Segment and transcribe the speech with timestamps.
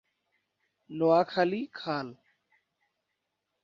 [0.89, 2.07] নোয়াখালী খাল